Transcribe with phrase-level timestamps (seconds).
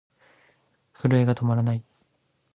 [0.95, 1.83] 震えが止まらない。